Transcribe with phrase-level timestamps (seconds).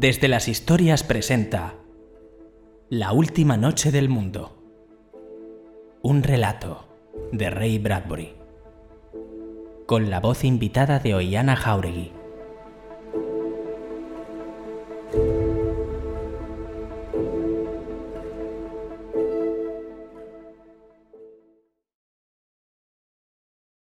[0.00, 1.74] Desde las historias presenta
[2.88, 4.56] La última noche del mundo.
[6.00, 6.88] Un relato
[7.32, 8.32] de Ray Bradbury.
[9.84, 12.12] Con la voz invitada de Oiana Jauregui.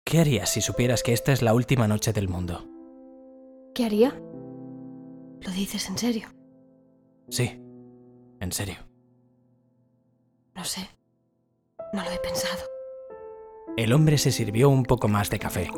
[0.06, 2.64] ¿Qué harías si supieras que esta es la última noche del mundo?
[3.74, 4.14] ¿Qué haría?
[5.42, 6.28] ¿Lo dices en serio?
[7.28, 7.60] Sí,
[8.40, 8.76] en serio.
[10.54, 10.88] No sé.
[11.92, 12.64] No lo he pensado.
[13.76, 15.70] El hombre se sirvió un poco más de café.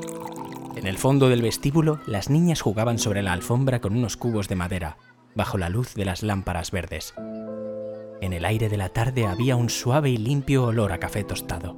[0.76, 4.56] En el fondo del vestíbulo, las niñas jugaban sobre la alfombra con unos cubos de
[4.56, 4.96] madera,
[5.34, 7.14] bajo la luz de las lámparas verdes.
[8.20, 11.76] En el aire de la tarde había un suave y limpio olor a café tostado.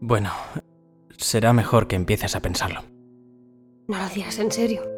[0.00, 0.30] Bueno,
[1.16, 2.84] será mejor que empieces a pensarlo.
[3.88, 4.97] ¿No lo dirás en serio?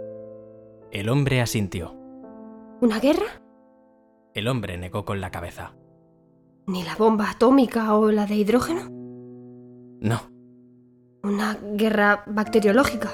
[0.90, 1.94] El hombre asintió.
[2.80, 3.42] ¿Una guerra?
[4.34, 5.74] El hombre negó con la cabeza.
[6.66, 8.82] ¿Ni la bomba atómica o la de hidrógeno?
[10.00, 10.20] No,
[11.22, 13.10] ¿Una guerra bacteriológica?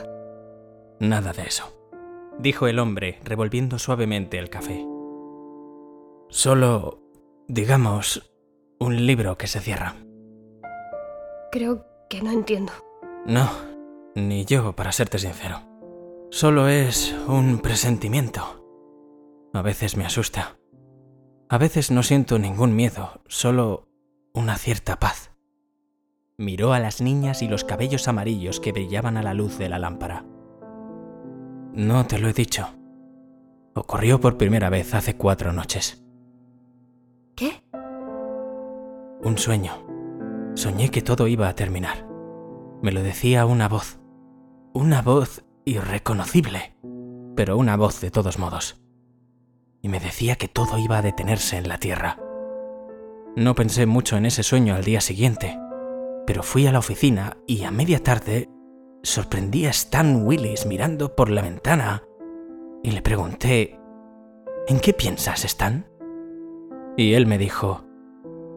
[1.00, 1.76] nada de eso,
[2.38, 4.86] dijo el hombre revolviendo suavemente el café.
[6.28, 7.00] Solo,
[7.48, 8.32] digamos,
[8.78, 9.94] un libro que se cierra.
[11.50, 12.72] Creo que no entiendo.
[13.26, 13.48] No,
[14.14, 15.58] ni yo, para serte sincero.
[16.36, 18.62] Solo es un presentimiento.
[19.54, 20.58] A veces me asusta.
[21.48, 23.88] A veces no siento ningún miedo, solo
[24.34, 25.32] una cierta paz.
[26.36, 29.78] Miró a las niñas y los cabellos amarillos que brillaban a la luz de la
[29.78, 30.26] lámpara.
[31.72, 32.68] No te lo he dicho.
[33.74, 36.04] Ocurrió por primera vez hace cuatro noches.
[37.34, 37.64] ¿Qué?
[39.22, 39.72] Un sueño.
[40.54, 42.06] Soñé que todo iba a terminar.
[42.82, 43.98] Me lo decía una voz.
[44.74, 46.76] Una voz irreconocible,
[47.34, 48.80] pero una voz de todos modos.
[49.82, 52.18] Y me decía que todo iba a detenerse en la Tierra.
[53.34, 55.58] No pensé mucho en ese sueño al día siguiente,
[56.24, 58.48] pero fui a la oficina y a media tarde
[59.02, 62.04] sorprendí a Stan Willis mirando por la ventana
[62.82, 63.78] y le pregunté,
[64.68, 65.86] ¿En qué piensas, Stan?
[66.96, 67.84] Y él me dijo,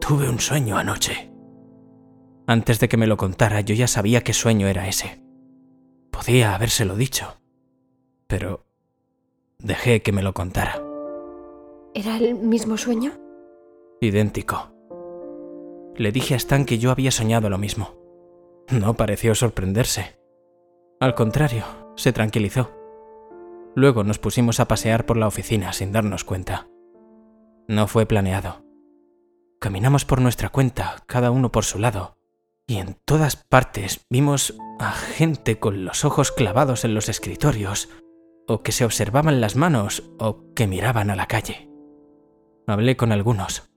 [0.00, 1.32] Tuve un sueño anoche.
[2.46, 5.22] Antes de que me lo contara, yo ya sabía qué sueño era ese.
[6.10, 7.38] Podía habérselo dicho,
[8.26, 8.66] pero
[9.58, 10.82] dejé que me lo contara.
[11.94, 13.12] ¿Era el mismo sueño?
[14.00, 14.72] Idéntico.
[15.96, 17.96] Le dije a Stan que yo había soñado lo mismo.
[18.70, 20.18] No pareció sorprenderse.
[21.00, 21.64] Al contrario,
[21.96, 22.70] se tranquilizó.
[23.74, 26.68] Luego nos pusimos a pasear por la oficina sin darnos cuenta.
[27.68, 28.64] No fue planeado.
[29.60, 32.16] Caminamos por nuestra cuenta, cada uno por su lado,
[32.70, 37.88] y en todas partes vimos a gente con los ojos clavados en los escritorios,
[38.46, 41.68] o que se observaban las manos, o que miraban a la calle.
[42.68, 43.68] Hablé con algunos.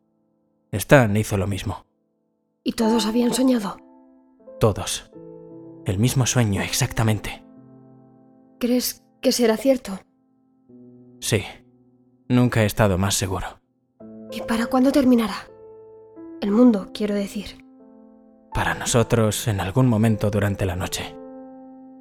[0.71, 1.87] Stan hizo lo mismo.
[2.63, 3.77] ¿Y todos habían soñado?
[4.59, 5.09] Todos.
[5.87, 7.43] El mismo sueño exactamente.
[8.59, 10.01] ¿Crees que será cierto?
[11.19, 11.43] Sí.
[12.29, 13.59] Nunca he estado más seguro.
[14.31, 15.49] ¿Y para cuándo terminará?
[16.41, 17.62] El mundo, quiero decir.
[18.53, 21.15] Para nosotros en algún momento durante la noche.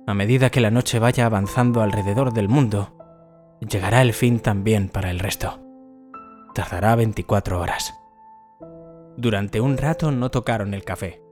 [0.07, 2.97] A medida que la noche vaya avanzando alrededor del mundo,
[3.61, 5.61] llegará el fin también para el resto.
[6.55, 7.95] Tardará 24 horas.
[9.17, 11.23] Durante un rato no tocaron el café.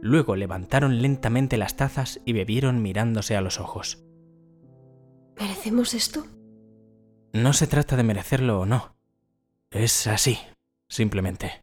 [0.00, 4.04] Luego levantaron lentamente las tazas y bebieron mirándose a los ojos.
[5.38, 6.24] ¿Merecemos esto?
[7.32, 8.96] No se trata de merecerlo o no.
[9.70, 10.38] Es así,
[10.88, 11.60] simplemente.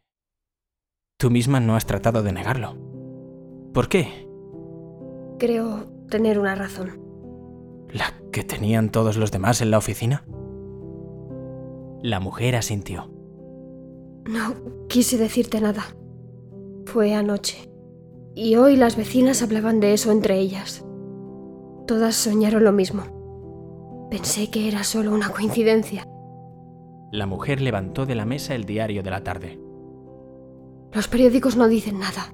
[1.18, 2.85] Tú misma no has tratado de negarlo.
[3.76, 4.26] ¿Por qué?
[5.38, 6.98] Creo tener una razón.
[7.92, 10.24] ¿La que tenían todos los demás en la oficina?
[12.00, 13.10] La mujer asintió.
[14.24, 14.54] No
[14.88, 15.94] quise decirte nada.
[16.86, 17.70] Fue anoche.
[18.34, 20.82] Y hoy las vecinas hablaban de eso entre ellas.
[21.86, 24.06] Todas soñaron lo mismo.
[24.10, 26.08] Pensé que era solo una coincidencia.
[27.12, 29.60] La mujer levantó de la mesa el diario de la tarde.
[30.92, 32.32] Los periódicos no dicen nada.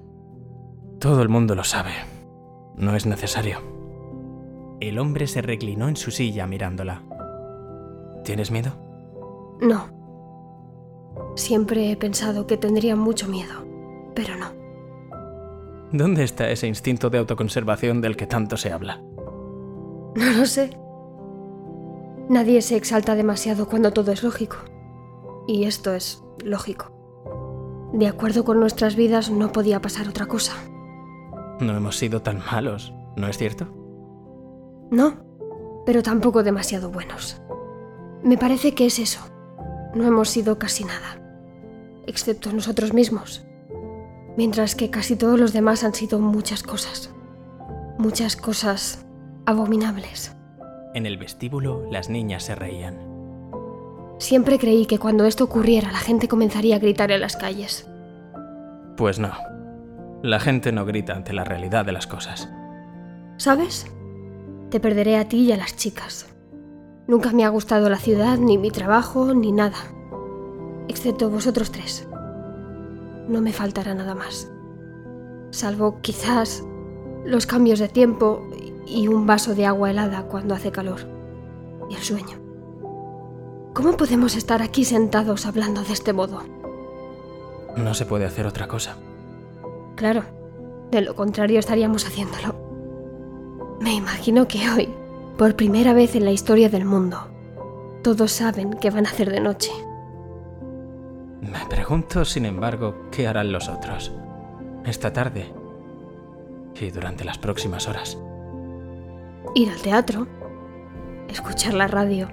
[1.03, 1.91] Todo el mundo lo sabe.
[2.77, 3.59] No es necesario.
[4.79, 7.03] El hombre se reclinó en su silla mirándola.
[8.23, 8.71] ¿Tienes miedo?
[9.61, 9.89] No.
[11.35, 13.67] Siempre he pensado que tendría mucho miedo,
[14.15, 14.53] pero no.
[15.91, 19.03] ¿Dónde está ese instinto de autoconservación del que tanto se habla?
[20.15, 20.71] No lo sé.
[22.29, 24.59] Nadie se exalta demasiado cuando todo es lógico.
[25.49, 26.93] Y esto es lógico.
[27.93, 30.53] De acuerdo con nuestras vidas no podía pasar otra cosa.
[31.63, 33.69] No hemos sido tan malos, ¿no es cierto?
[34.91, 35.15] No,
[35.87, 37.41] pero tampoco demasiado buenos.
[38.25, 39.21] Me parece que es eso.
[39.95, 41.21] No hemos sido casi nada,
[42.07, 43.47] excepto nosotros mismos,
[44.37, 47.15] mientras que casi todos los demás han sido muchas cosas,
[47.97, 49.07] muchas cosas
[49.47, 50.35] abominables.
[50.95, 52.99] En el vestíbulo las niñas se reían.
[54.19, 57.89] Siempre creí que cuando esto ocurriera la gente comenzaría a gritar en las calles.
[58.97, 59.52] Pues no.
[60.23, 62.49] La gente no grita ante la realidad de las cosas.
[63.39, 63.87] ¿Sabes?
[64.71, 66.33] Te perderé a ti y a las chicas.
[67.09, 69.79] Nunca me ha gustado la ciudad, ni mi trabajo, ni nada.
[70.87, 72.07] Excepto vosotros tres.
[73.27, 74.49] No me faltará nada más.
[75.51, 76.63] Salvo quizás
[77.25, 78.49] los cambios de tiempo
[78.87, 81.01] y un vaso de agua helada cuando hace calor.
[81.91, 82.39] Y el sueño.
[83.75, 86.45] ¿Cómo podemos estar aquí sentados hablando de este modo?
[87.77, 88.97] No se puede hacer otra cosa.
[90.03, 90.25] Claro,
[90.91, 93.77] de lo contrario estaríamos haciéndolo.
[93.81, 94.89] Me imagino que hoy,
[95.39, 97.31] por primera vez en la historia del mundo,
[98.03, 99.71] todos saben que van a hacer de noche.
[101.41, 104.11] Me pregunto, sin embargo, qué harán los otros.
[104.85, 105.55] Esta tarde.
[106.81, 108.19] Y durante las próximas horas.
[109.55, 110.27] Ir al teatro,
[111.29, 112.29] escuchar la radio,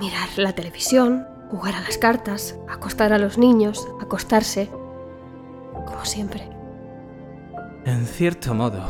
[0.00, 4.68] mirar la televisión, jugar a las cartas, acostar a los niños, acostarse,
[6.00, 6.48] como siempre.
[7.84, 8.82] En cierto modo,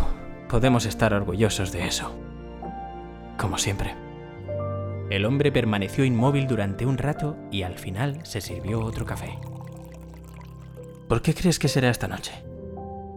[0.48, 2.14] podemos estar orgullosos de eso.
[3.36, 3.96] Como siempre.
[5.10, 9.40] El hombre permaneció inmóvil durante un rato y al final se sirvió otro café.
[11.08, 12.44] ¿Por qué crees que será esta noche?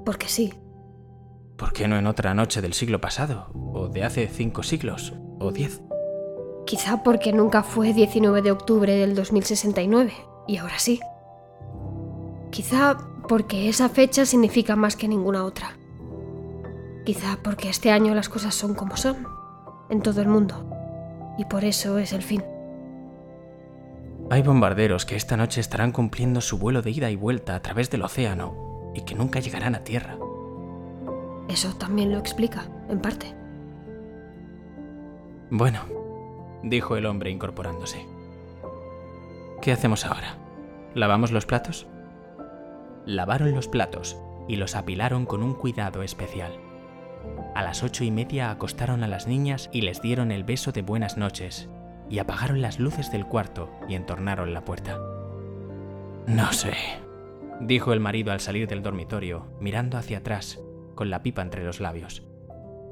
[0.03, 0.55] Porque sí.
[1.55, 3.51] ¿Por qué no en otra noche del siglo pasado?
[3.53, 5.13] ¿O de hace cinco siglos?
[5.39, 5.83] ¿O diez?
[6.65, 10.13] Quizá porque nunca fue 19 de octubre del 2069
[10.47, 10.99] y ahora sí.
[12.49, 12.97] Quizá
[13.27, 15.77] porque esa fecha significa más que ninguna otra.
[17.05, 19.27] Quizá porque este año las cosas son como son,
[19.89, 20.65] en todo el mundo,
[21.37, 22.43] y por eso es el fin.
[24.29, 27.89] Hay bombarderos que esta noche estarán cumpliendo su vuelo de ida y vuelta a través
[27.89, 30.17] del océano y que nunca llegarán a tierra.
[31.49, 33.35] Eso también lo explica, en parte.
[35.49, 35.81] Bueno,
[36.63, 38.05] dijo el hombre incorporándose.
[39.61, 40.37] ¿Qué hacemos ahora?
[40.95, 41.85] ¿Lavamos los platos?
[43.05, 44.17] Lavaron los platos
[44.47, 46.53] y los apilaron con un cuidado especial.
[47.55, 50.81] A las ocho y media acostaron a las niñas y les dieron el beso de
[50.81, 51.69] buenas noches,
[52.09, 54.99] y apagaron las luces del cuarto y entornaron la puerta.
[56.27, 56.73] No sé,
[57.61, 60.59] dijo el marido al salir del dormitorio, mirando hacia atrás,
[60.95, 62.23] con la pipa entre los labios.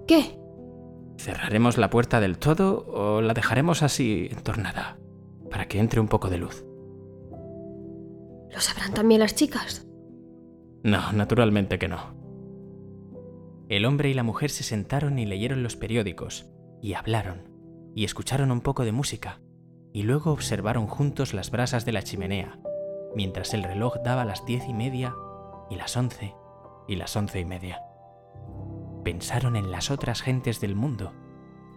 [0.07, 0.37] ¿Qué?
[1.17, 4.97] ¿Cerraremos la puerta del todo o la dejaremos así entornada,
[5.49, 6.65] para que entre un poco de luz?
[8.51, 9.85] ¿Lo sabrán también las chicas?
[10.83, 11.99] No, naturalmente que no.
[13.69, 16.51] El hombre y la mujer se sentaron y leyeron los periódicos,
[16.81, 17.49] y hablaron,
[17.95, 19.39] y escucharon un poco de música,
[19.93, 22.59] y luego observaron juntos las brasas de la chimenea,
[23.15, 25.15] mientras el reloj daba las diez y media,
[25.69, 26.35] y las once,
[26.87, 27.81] y las once y media.
[29.03, 31.13] Pensaron en las otras gentes del mundo,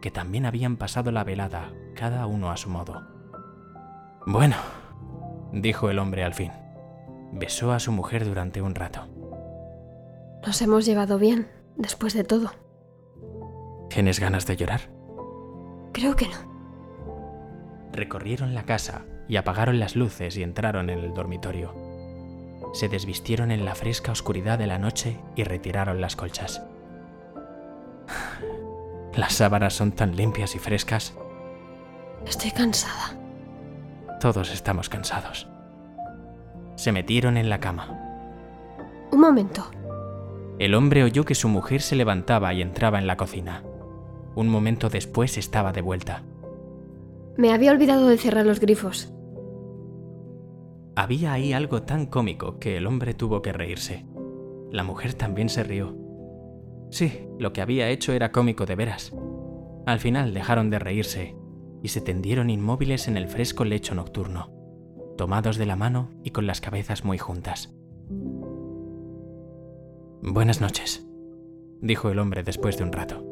[0.01, 3.07] que también habían pasado la velada, cada uno a su modo.
[4.27, 4.57] Bueno,
[5.53, 6.51] dijo el hombre al fin.
[7.35, 9.09] Besó a su mujer durante un rato.
[10.47, 12.53] Nos hemos llevado bien, después de todo.
[13.91, 14.83] ¿Tienes ganas de llorar?
[15.93, 16.55] Creo que no.
[17.93, 21.75] Recorrieron la casa y apagaron las luces y entraron en el dormitorio.
[22.73, 26.63] Se desvistieron en la fresca oscuridad de la noche y retiraron las colchas.
[29.17, 31.15] Las sábanas son tan limpias y frescas.
[32.27, 33.17] Estoy cansada.
[34.21, 35.49] Todos estamos cansados.
[36.77, 38.01] Se metieron en la cama.
[39.13, 39.71] Un momento.
[40.59, 43.63] El hombre oyó que su mujer se levantaba y entraba en la cocina.
[44.35, 46.23] Un momento después estaba de vuelta.
[47.37, 49.13] Me había olvidado de cerrar los grifos.
[50.97, 54.07] Había ahí algo tan cómico que el hombre tuvo que reírse.
[54.71, 55.97] La mujer también se rió.
[56.91, 59.13] Sí, lo que había hecho era cómico de veras.
[59.87, 61.37] Al final dejaron de reírse
[61.83, 64.54] y se tendieron inmóviles en el fresco lecho nocturno,
[65.17, 67.75] tomados de la mano y con las cabezas muy juntas.
[70.23, 71.07] Buenas noches,
[71.81, 73.23] dijo el hombre después de un rato.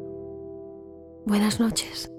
[1.25, 2.11] Buenas noches.